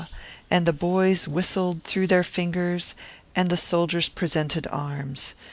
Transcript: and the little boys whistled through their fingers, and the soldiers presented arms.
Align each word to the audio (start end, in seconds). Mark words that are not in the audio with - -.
and 0.49 0.65
the 0.65 0.71
little 0.71 0.79
boys 0.89 1.27
whistled 1.27 1.83
through 1.83 2.07
their 2.07 2.23
fingers, 2.23 2.95
and 3.35 3.51
the 3.51 3.55
soldiers 3.55 4.09
presented 4.09 4.65
arms. 4.71 5.35